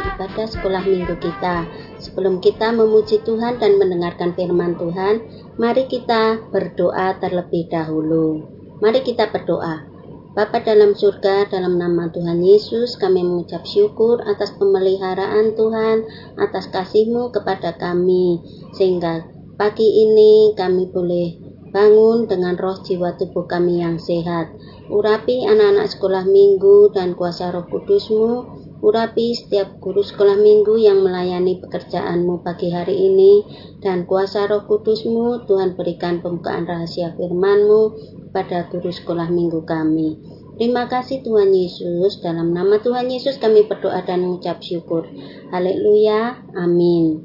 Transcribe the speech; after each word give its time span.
ibadah 0.00 0.46
sekolah 0.50 0.82
minggu 0.82 1.14
kita. 1.22 1.68
Sebelum 2.02 2.42
kita 2.42 2.74
memuji 2.74 3.22
Tuhan 3.22 3.62
dan 3.62 3.78
mendengarkan 3.78 4.34
firman 4.34 4.74
Tuhan, 4.74 5.22
mari 5.60 5.86
kita 5.86 6.42
berdoa 6.50 7.18
terlebih 7.22 7.70
dahulu. 7.70 8.42
Mari 8.82 9.06
kita 9.06 9.30
berdoa. 9.30 9.94
Bapa 10.34 10.66
dalam 10.66 10.98
surga, 10.98 11.46
dalam 11.46 11.78
nama 11.78 12.10
Tuhan 12.10 12.42
Yesus, 12.42 12.98
kami 12.98 13.22
mengucap 13.22 13.62
syukur 13.62 14.18
atas 14.26 14.50
pemeliharaan 14.58 15.54
Tuhan, 15.54 16.10
atas 16.42 16.66
kasih-Mu 16.74 17.30
kepada 17.30 17.78
kami, 17.78 18.42
sehingga 18.74 19.30
pagi 19.54 20.02
ini 20.02 20.50
kami 20.58 20.90
boleh 20.90 21.38
bangun 21.70 22.30
dengan 22.30 22.58
roh 22.58 22.78
jiwa 22.82 23.14
tubuh 23.14 23.46
kami 23.46 23.82
yang 23.82 23.98
sehat. 23.98 24.50
Urapi 24.90 25.46
anak-anak 25.46 25.90
sekolah 25.90 26.22
minggu 26.26 26.90
dan 26.90 27.18
kuasa 27.18 27.54
roh 27.54 27.66
kudusmu, 27.70 28.53
urapi 28.84 29.32
setiap 29.32 29.80
guru 29.80 30.04
sekolah 30.04 30.36
minggu 30.36 30.76
yang 30.76 31.00
melayani 31.00 31.56
pekerjaanmu 31.64 32.44
pagi 32.44 32.68
hari 32.68 33.08
ini, 33.08 33.40
dan 33.80 34.04
kuasa 34.04 34.44
roh 34.44 34.68
kudusmu, 34.68 35.48
Tuhan 35.48 35.72
berikan 35.72 36.20
pembukaan 36.20 36.68
rahasia 36.68 37.16
firmanmu 37.16 37.96
pada 38.36 38.68
guru 38.68 38.92
sekolah 38.92 39.32
minggu 39.32 39.64
kami. 39.64 40.20
Terima 40.60 40.86
kasih 40.86 41.24
Tuhan 41.24 41.50
Yesus, 41.50 42.20
dalam 42.20 42.52
nama 42.52 42.78
Tuhan 42.78 43.08
Yesus 43.08 43.40
kami 43.40 43.66
berdoa 43.66 44.04
dan 44.04 44.22
mengucap 44.22 44.60
syukur. 44.60 45.08
Haleluya, 45.50 46.44
amin. 46.54 47.24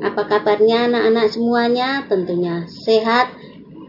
Apa 0.00 0.24
kabarnya 0.24 0.88
anak-anak 0.88 1.26
semuanya? 1.34 1.88
Tentunya 2.08 2.64
sehat 2.70 3.41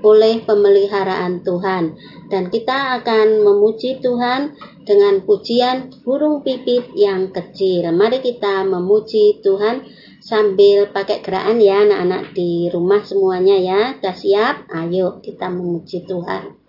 oleh 0.03 0.43
pemeliharaan 0.43 1.41
Tuhan. 1.41 1.95
Dan 2.27 2.51
kita 2.51 3.01
akan 3.01 3.41
memuji 3.41 4.03
Tuhan 4.03 4.53
dengan 4.83 5.23
pujian 5.23 5.89
burung 6.03 6.43
pipit 6.43 6.91
yang 6.93 7.31
kecil. 7.31 7.89
Mari 7.95 8.19
kita 8.19 8.67
memuji 8.67 9.39
Tuhan 9.39 9.87
sambil 10.19 10.91
pakai 10.91 11.23
gerakan 11.23 11.63
ya 11.63 11.87
anak-anak 11.87 12.35
di 12.35 12.67
rumah 12.69 13.01
semuanya 13.01 13.55
ya. 13.57 13.81
Sudah 13.97 14.15
siap? 14.15 14.55
Ayo 14.69 15.23
kita 15.23 15.47
memuji 15.47 16.03
Tuhan. 16.03 16.62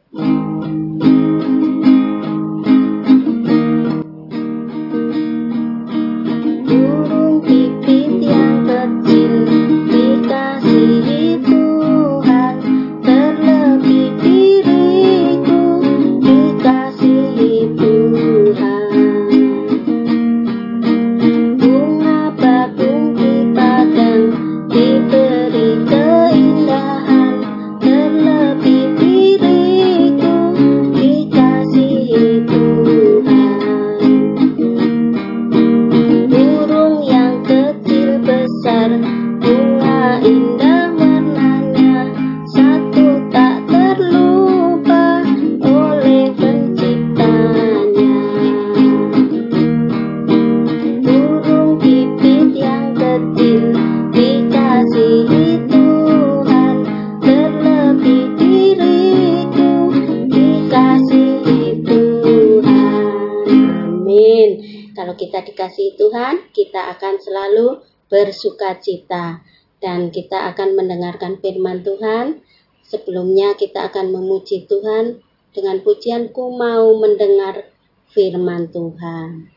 Bersuka 68.11 68.79
cita 68.79 69.41
dan 69.79 70.11
kita 70.11 70.51
akan 70.55 70.79
mendengarkan 70.79 71.39
firman 71.39 71.83
Tuhan. 71.83 72.43
Sebelumnya 72.85 73.57
kita 73.57 73.89
akan 73.89 74.13
memuji 74.13 74.69
Tuhan 74.69 75.25
dengan 75.55 75.81
pujianku 75.81 76.59
mau 76.59 76.95
mendengar 77.01 77.71
firman 78.13 78.69
Tuhan. 78.69 79.51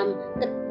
Dalam 0.00 0.16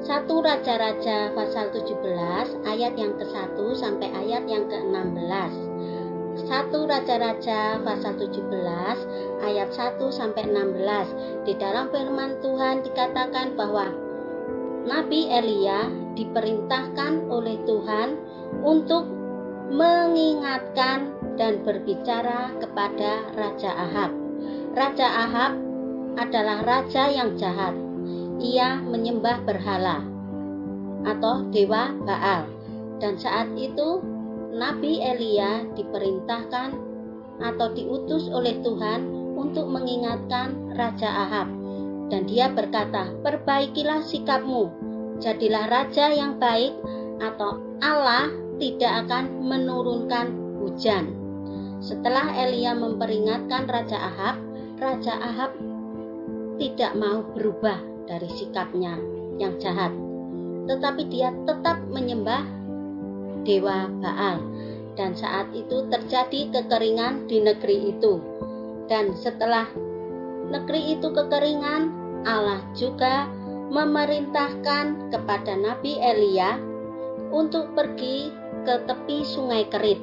satu 0.01 0.41
Raja-Raja 0.41 1.37
pasal 1.37 1.69
17 1.69 2.65
ayat 2.65 2.97
yang 2.97 3.13
ke-1 3.13 3.61
sampai 3.77 4.09
ayat 4.09 4.49
yang 4.49 4.65
ke-16. 4.65 5.53
Satu 6.49 6.89
Raja-Raja 6.89 7.77
pasal 7.85 8.17
17 8.17 8.49
ayat 9.45 9.69
1 9.69 10.01
sampai 10.09 10.49
16. 10.49 11.45
Di 11.45 11.53
dalam 11.61 11.93
firman 11.93 12.41
Tuhan 12.41 12.81
dikatakan 12.81 13.53
bahwa 13.53 13.93
Nabi 14.89 15.29
Elia 15.29 15.93
diperintahkan 16.17 17.29
oleh 17.29 17.61
Tuhan 17.69 18.17
untuk 18.65 19.05
mengingatkan 19.69 21.13
dan 21.37 21.61
berbicara 21.61 22.49
kepada 22.57 23.29
Raja 23.37 23.77
Ahab. 23.77 24.09
Raja 24.73 25.05
Ahab 25.05 25.53
adalah 26.17 26.65
raja 26.65 27.13
yang 27.13 27.37
jahat 27.37 27.88
ia 28.39 28.79
menyembah 28.79 29.43
berhala 29.43 30.03
atau 31.07 31.47
dewa 31.51 31.95
Baal. 32.03 32.47
Dan 32.99 33.15
saat 33.15 33.47
itu 33.55 34.03
Nabi 34.51 34.99
Elia 34.99 35.63
diperintahkan 35.75 36.75
atau 37.39 37.67
diutus 37.71 38.27
oleh 38.27 38.59
Tuhan 38.59 39.07
untuk 39.39 39.71
mengingatkan 39.71 40.75
Raja 40.75 41.07
Ahab. 41.07 41.47
Dan 42.11 42.27
dia 42.27 42.51
berkata, 42.51 43.13
perbaikilah 43.23 44.03
sikapmu, 44.03 44.67
jadilah 45.23 45.69
raja 45.69 46.09
yang 46.11 46.41
baik 46.41 46.73
atau 47.21 47.61
Allah 47.79 48.27
tidak 48.59 49.07
akan 49.07 49.45
menurunkan 49.45 50.27
hujan. 50.59 51.15
Setelah 51.79 52.35
Elia 52.35 52.75
memperingatkan 52.75 53.69
Raja 53.69 53.95
Ahab, 53.95 54.35
Raja 54.81 55.15
Ahab 55.15 55.55
tidak 56.59 56.91
mau 56.99 57.23
berubah 57.23 57.79
dari 58.09 58.25
sikapnya 58.33 58.97
yang 59.37 59.61
jahat, 59.61 59.93
tetapi 60.65 61.05
dia 61.13 61.29
tetap 61.45 61.77
menyembah 61.93 62.41
dewa 63.45 63.85
Baal. 64.01 64.41
Dan 64.97 65.15
saat 65.15 65.47
itu 65.55 65.87
terjadi 65.87 66.51
kekeringan 66.51 67.29
di 67.31 67.39
negeri 67.39 67.95
itu. 67.95 68.19
Dan 68.91 69.15
setelah 69.15 69.63
negeri 70.51 70.99
itu 70.99 71.07
kekeringan, 71.07 71.87
Allah 72.27 72.59
juga 72.75 73.31
memerintahkan 73.71 75.13
kepada 75.13 75.55
Nabi 75.55 76.03
Elia 76.03 76.59
untuk 77.31 77.71
pergi 77.77 78.33
ke 78.67 78.75
tepi 78.89 79.23
sungai 79.23 79.71
Kerit. 79.71 80.01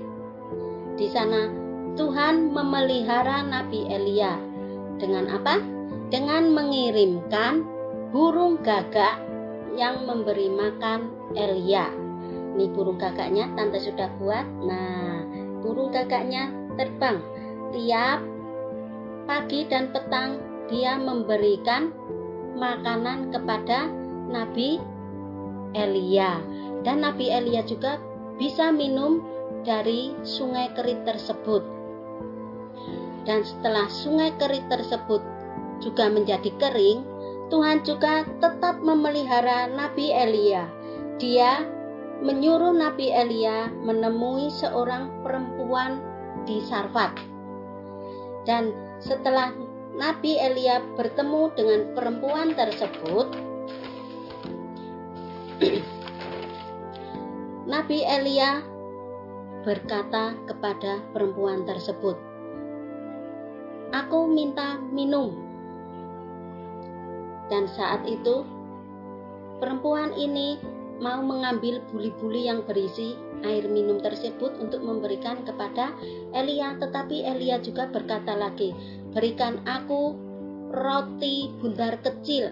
Di 0.97 1.13
sana 1.13 1.51
Tuhan 1.99 2.57
memelihara 2.57 3.45
Nabi 3.45 3.85
Elia 3.93 4.39
dengan 4.97 5.29
apa? 5.29 5.61
Dengan 6.09 6.57
mengirimkan 6.57 7.76
burung 8.11 8.63
gagak 8.63 9.23
yang 9.77 10.09
memberi 10.09 10.49
makan 10.49 11.13
Elia. 11.37 11.91
Ini 12.57 12.73
burung 12.73 12.97
gagaknya 12.97 13.53
tante 13.53 13.79
sudah 13.83 14.09
buat. 14.17 14.47
Nah, 14.65 15.27
burung 15.61 15.93
gagaknya 15.93 16.49
terbang 16.81 17.21
tiap 17.75 18.21
pagi 19.27 19.67
dan 19.69 19.91
petang 19.91 20.39
dia 20.71 20.97
memberikan 20.97 21.93
makanan 22.57 23.35
kepada 23.35 23.91
Nabi 24.31 24.81
Elia 25.77 26.41
dan 26.87 27.03
Nabi 27.03 27.29
Elia 27.29 27.67
juga 27.67 27.99
bisa 28.39 28.71
minum 28.71 29.25
dari 29.67 30.15
sungai 30.23 30.71
kerit 30.79 31.03
tersebut. 31.03 31.67
Dan 33.27 33.43
setelah 33.43 33.91
sungai 33.91 34.31
kerit 34.39 34.71
tersebut 34.71 35.19
juga 35.83 36.07
menjadi 36.07 36.47
kering, 36.63 37.03
Tuhan 37.47 37.87
juga 37.87 38.27
tetap 38.43 38.83
memelihara 38.83 39.71
Nabi 39.71 40.11
Elia. 40.11 40.67
Dia 41.23 41.63
menyuruh 42.19 42.75
Nabi 42.75 43.15
Elia 43.15 43.71
menemui 43.87 44.51
seorang 44.51 45.23
perempuan 45.23 46.03
di 46.43 46.59
Sarfat. 46.67 47.15
Dan 48.47 48.75
setelah 48.99 49.55
Nabi 49.95 50.43
Elia 50.43 50.83
bertemu 50.99 51.43
dengan 51.55 51.81
perempuan 51.95 52.51
tersebut, 52.59 53.27
Nabi 57.73 57.99
Elia 58.03 58.59
berkata 59.63 60.35
kepada 60.51 61.03
perempuan 61.15 61.63
tersebut, 61.63 62.19
"Aku 63.95 64.27
minta 64.31 64.79
minum." 64.79 65.46
Dan 67.47 67.71
saat 67.71 68.03
itu, 68.07 68.43
perempuan 69.63 70.11
ini 70.19 70.59
mau 70.99 71.21
mengambil 71.21 71.85
buli-buli 71.93 72.49
yang 72.49 72.65
berisi 72.65 73.15
air 73.45 73.69
minum 73.69 74.01
tersebut 74.01 74.57
untuk 74.57 74.81
memberikan 74.81 75.45
kepada 75.45 75.93
Elia, 76.33 76.75
tetapi 76.81 77.23
Elia 77.23 77.61
juga 77.61 77.87
berkata 77.87 78.33
lagi, 78.33 78.73
"Berikan 79.13 79.61
aku 79.69 80.17
roti 80.73 81.53
bundar 81.61 82.01
kecil 82.01 82.51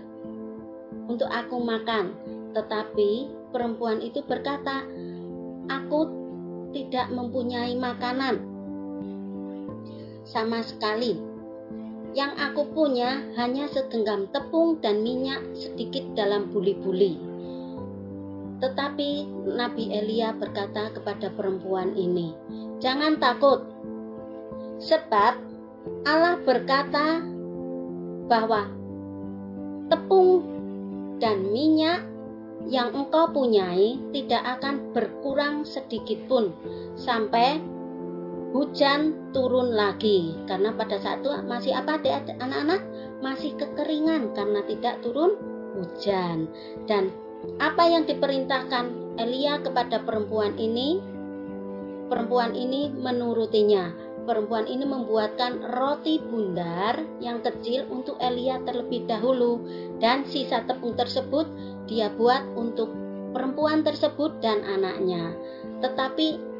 untuk 1.08 1.29
aku 1.32 1.56
makan." 1.58 2.12
Tetapi 2.52 3.11
perempuan 3.50 4.05
itu 4.05 4.20
berkata, 4.23 4.85
"Aku 5.67 6.00
tidak 6.76 7.08
mempunyai 7.11 7.75
makanan 7.75 8.38
sama 10.29 10.61
sekali." 10.62 11.33
Yang 12.14 12.32
aku 12.38 12.62
punya 12.70 13.26
hanya 13.34 13.66
segenggam 13.66 14.31
tepung 14.31 14.78
dan 14.78 15.02
minyak 15.02 15.43
sedikit 15.58 16.06
dalam 16.14 16.55
buli-buli. 16.55 17.19
Tetapi 18.62 19.11
Nabi 19.50 19.90
Elia 19.90 20.31
berkata 20.31 20.94
kepada 20.94 21.34
perempuan 21.34 21.99
ini, 21.99 22.31
"Jangan 22.78 23.19
takut, 23.19 23.66
sebab 24.78 25.43
Allah 26.06 26.38
berkata 26.46 27.19
bahwa 28.31 28.70
tepung 29.90 30.46
dan 31.19 31.50
minyak 31.50 32.06
yang 32.70 32.94
engkau 32.96 33.28
punyai 33.28 34.00
tidak 34.14 34.40
akan 34.58 34.94
berkurang 34.96 35.66
sedikit 35.69 36.16
pun 36.31 36.55
sampai 36.96 37.61
hujan 38.54 39.34
turun 39.34 39.74
lagi. 39.74 40.38
Karena 40.46 40.70
pada 40.70 41.02
saat 41.02 41.26
itu 41.26 41.34
masih 41.44 41.74
apa 41.74 41.98
anak-anak? 42.38 42.80
Masih 43.18 43.58
kekeringan 43.58 44.30
karena 44.32 44.62
tidak 44.70 45.02
turun 45.02 45.34
hujan. 45.74 46.46
Dan 46.86 47.10
apa 47.58 47.82
yang 47.90 48.06
diperintahkan 48.06 49.18
Elia 49.18 49.58
kepada 49.58 50.00
perempuan 50.06 50.54
ini? 50.54 51.02
Perempuan 52.06 52.54
ini 52.54 52.94
menurutinya. 52.94 53.90
Perempuan 54.24 54.64
ini 54.64 54.88
membuatkan 54.88 55.60
roti 55.76 56.16
bundar 56.16 56.96
yang 57.20 57.44
kecil 57.44 57.84
untuk 57.92 58.16
Elia 58.22 58.62
terlebih 58.64 59.04
dahulu. 59.04 59.60
Dan 60.00 60.24
sisa 60.24 60.64
tepung 60.64 60.96
tersebut 60.96 61.44
dia 61.90 62.08
buat 62.14 62.40
untuk 62.56 62.88
perempuan 63.34 63.84
tersebut 63.84 64.40
dan 64.40 64.64
anaknya. 64.64 65.34
Tetapi 65.84 66.54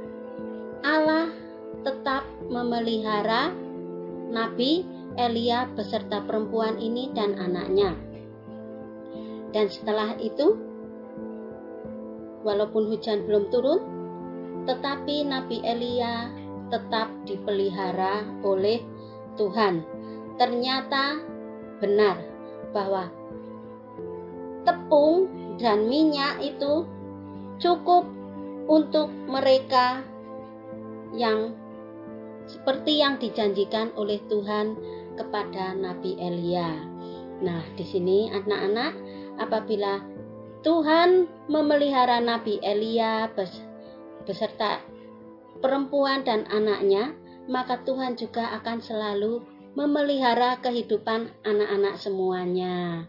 Allah 0.85 1.44
tetap 1.85 2.25
memelihara 2.49 3.53
Nabi 4.33 4.83
Elia 5.15 5.71
beserta 5.77 6.25
perempuan 6.25 6.81
ini 6.81 7.13
dan 7.15 7.39
anaknya. 7.39 7.95
Dan 9.55 9.71
setelah 9.71 10.19
itu, 10.19 10.59
walaupun 12.43 12.91
hujan 12.91 13.29
belum 13.29 13.53
turun, 13.55 13.81
tetapi 14.67 15.23
Nabi 15.23 15.63
Elia 15.63 16.33
tetap 16.73 17.13
dipelihara 17.29 18.27
oleh 18.43 18.83
Tuhan. 19.39 19.87
Ternyata 20.35 21.23
benar 21.79 22.19
bahwa 22.75 23.07
tepung 24.67 25.31
dan 25.63 25.87
minyak 25.87 26.43
itu 26.43 26.83
cukup 27.63 28.03
untuk 28.67 29.13
mereka 29.31 30.03
yang 31.15 31.55
seperti 32.47 33.01
yang 33.01 33.17
dijanjikan 33.21 33.93
oleh 33.97 34.21
Tuhan 34.29 34.77
kepada 35.17 35.73
Nabi 35.77 36.19
Elia. 36.21 36.71
Nah, 37.41 37.63
di 37.75 37.85
sini 37.85 38.31
anak-anak, 38.31 38.93
apabila 39.41 40.01
Tuhan 40.65 41.29
memelihara 41.51 42.25
Nabi 42.25 42.57
Elia 42.65 43.29
beserta 44.25 44.81
perempuan 45.61 46.25
dan 46.25 46.49
anaknya, 46.49 47.13
maka 47.51 47.85
Tuhan 47.85 48.17
juga 48.17 48.49
akan 48.61 48.81
selalu 48.81 49.45
memelihara 49.75 50.57
kehidupan 50.63 51.29
anak-anak 51.45 51.99
semuanya. 51.99 53.05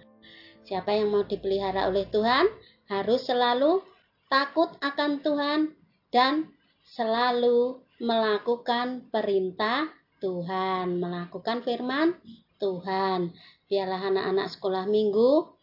Siapa 0.65 0.97
yang 0.97 1.13
mau 1.13 1.23
dipelihara 1.23 1.85
oleh 1.87 2.09
Tuhan 2.09 2.49
harus 2.89 3.21
selalu 3.21 3.85
takut 4.27 4.73
akan 4.81 5.21
Tuhan 5.21 5.59
dan 6.09 6.49
selalu 6.81 7.84
melakukan 7.99 9.07
perintah 9.07 9.87
Tuhan, 10.19 10.99
melakukan 10.99 11.63
firman 11.63 12.15
Tuhan. 12.59 13.31
Biarlah 13.65 14.01
anak-anak 14.13 14.47
sekolah 14.51 14.85
minggu 14.85 15.55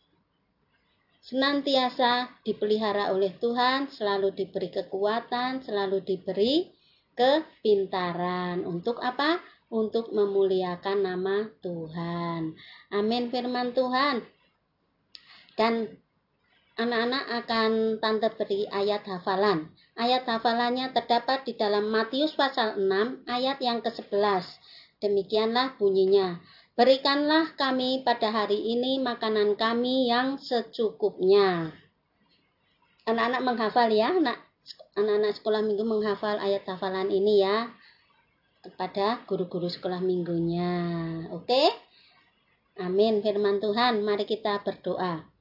senantiasa 1.22 2.42
dipelihara 2.42 3.14
oleh 3.14 3.30
Tuhan, 3.38 3.86
selalu 3.86 4.34
diberi 4.34 4.74
kekuatan, 4.74 5.62
selalu 5.62 6.02
diberi 6.02 6.66
kepintaran. 7.14 8.66
Untuk 8.66 8.98
apa? 8.98 9.38
Untuk 9.72 10.12
memuliakan 10.12 10.98
nama 11.00 11.48
Tuhan. 11.64 12.52
Amin 12.92 13.32
firman 13.32 13.72
Tuhan. 13.72 14.20
Dan 15.56 15.88
anak-anak 16.76 17.24
akan 17.44 17.70
tante 18.00 18.28
beri 18.36 18.64
ayat 18.68 19.04
hafalan. 19.04 19.72
Ayat 19.92 20.24
hafalannya 20.24 20.92
terdapat 20.96 21.44
di 21.44 21.52
dalam 21.56 21.92
Matius 21.92 22.32
pasal 22.32 22.80
6 22.80 23.28
ayat 23.28 23.60
yang 23.60 23.84
ke-11. 23.84 24.44
Demikianlah 25.04 25.76
bunyinya. 25.76 26.40
Berikanlah 26.72 27.52
kami 27.58 28.00
pada 28.00 28.32
hari 28.32 28.72
ini 28.72 28.96
makanan 29.04 29.60
kami 29.60 30.08
yang 30.08 30.40
secukupnya. 30.40 31.76
Anak-anak 33.04 33.42
menghafal 33.44 33.92
ya, 33.92 34.14
anak 34.14 34.40
anak-anak 34.96 35.32
sekolah 35.36 35.60
minggu 35.60 35.84
menghafal 35.84 36.38
ayat 36.38 36.64
hafalan 36.64 37.10
ini 37.10 37.42
ya 37.42 37.68
kepada 38.62 39.26
guru-guru 39.26 39.66
sekolah 39.66 39.98
minggunya. 39.98 40.70
Oke? 41.34 41.68
Amin 42.78 43.20
firman 43.20 43.58
Tuhan. 43.58 44.00
Mari 44.00 44.24
kita 44.24 44.62
berdoa. 44.62 45.31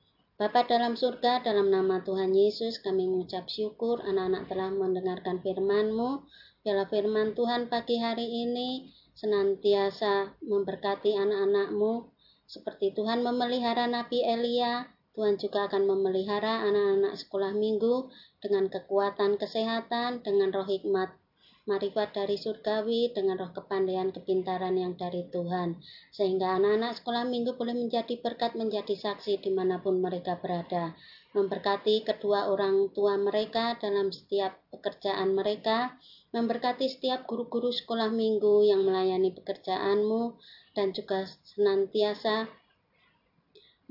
Bapa 0.42 0.66
dalam 0.66 0.98
surga, 0.98 1.46
dalam 1.46 1.70
nama 1.70 2.02
Tuhan 2.02 2.34
Yesus, 2.34 2.82
kami 2.82 3.06
mengucap 3.06 3.46
syukur 3.46 4.02
anak-anak 4.02 4.50
telah 4.50 4.74
mendengarkan 4.74 5.38
firman-Mu. 5.38 6.26
Biarlah 6.66 6.90
firman 6.90 7.38
Tuhan 7.38 7.70
pagi 7.70 8.02
hari 8.02 8.26
ini 8.26 8.90
senantiasa 9.14 10.42
memberkati 10.42 11.14
anak-anakmu. 11.14 12.10
Seperti 12.50 12.90
Tuhan 12.98 13.22
memelihara 13.22 13.86
Nabi 13.86 14.26
Elia, 14.26 14.90
Tuhan 15.14 15.38
juga 15.38 15.70
akan 15.70 15.86
memelihara 15.86 16.66
anak-anak 16.66 17.22
sekolah 17.22 17.54
minggu 17.54 18.10
dengan 18.42 18.66
kekuatan 18.66 19.38
kesehatan, 19.38 20.26
dengan 20.26 20.50
roh 20.50 20.66
hikmat 20.66 21.21
marifat 21.70 22.18
dari 22.18 22.42
surgawi 22.42 23.14
dengan 23.14 23.38
roh 23.38 23.54
kepandaian 23.54 24.10
kepintaran 24.10 24.74
yang 24.74 24.98
dari 24.98 25.30
Tuhan. 25.30 25.78
Sehingga 26.10 26.58
anak-anak 26.58 26.98
sekolah 26.98 27.24
minggu 27.30 27.54
boleh 27.54 27.78
menjadi 27.78 28.18
berkat, 28.18 28.58
menjadi 28.58 28.98
saksi 28.98 29.46
di 29.46 29.54
mana 29.54 29.78
pun 29.78 30.02
mereka 30.02 30.42
berada. 30.42 30.98
Memberkati 31.38 32.02
kedua 32.02 32.50
orang 32.50 32.90
tua 32.92 33.16
mereka 33.16 33.78
dalam 33.78 34.10
setiap 34.10 34.58
pekerjaan 34.74 35.38
mereka, 35.38 35.96
memberkati 36.34 36.90
setiap 36.90 37.30
guru-guru 37.30 37.70
sekolah 37.70 38.10
minggu 38.10 38.66
yang 38.66 38.82
melayani 38.84 39.30
pekerjaanmu, 39.32 40.36
dan 40.74 40.92
juga 40.96 41.28
senantiasa 41.28 42.48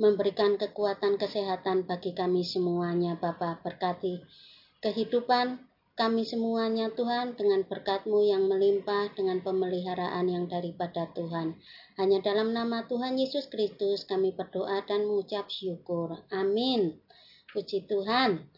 memberikan 0.00 0.56
kekuatan 0.56 1.20
kesehatan 1.20 1.84
bagi 1.84 2.16
kami 2.16 2.40
semuanya, 2.40 3.20
Bapak 3.20 3.60
berkati 3.60 4.24
kehidupan 4.80 5.69
kami 6.00 6.24
semuanya 6.24 6.88
Tuhan 6.96 7.36
dengan 7.36 7.60
berkat-Mu 7.68 8.24
yang 8.24 8.48
melimpah 8.48 9.12
dengan 9.12 9.44
pemeliharaan 9.44 10.32
yang 10.32 10.48
daripada 10.48 11.12
Tuhan. 11.12 11.60
Hanya 12.00 12.24
dalam 12.24 12.56
nama 12.56 12.88
Tuhan 12.88 13.20
Yesus 13.20 13.52
Kristus 13.52 14.08
kami 14.08 14.32
berdoa 14.32 14.80
dan 14.88 15.04
mengucap 15.04 15.52
syukur. 15.52 16.24
Amin. 16.32 16.96
Puji 17.52 17.84
Tuhan. 17.84 18.48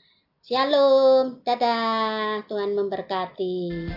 Shalom. 0.46 1.42
Dadah. 1.42 2.46
Tuhan 2.46 2.78
memberkati. 2.78 3.90